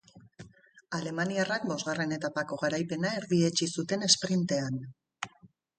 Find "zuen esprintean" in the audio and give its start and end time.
3.79-4.83